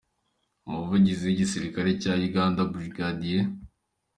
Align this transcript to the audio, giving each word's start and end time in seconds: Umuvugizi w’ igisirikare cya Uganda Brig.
Umuvugizi 0.67 1.23
w’ 1.25 1.31
igisirikare 1.35 1.89
cya 2.01 2.13
Uganda 2.27 2.61
Brig. 2.71 2.97